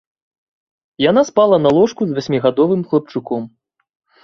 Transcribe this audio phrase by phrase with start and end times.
[1.09, 3.43] Яна спала на ложку з васьмігадовым хлапчуком.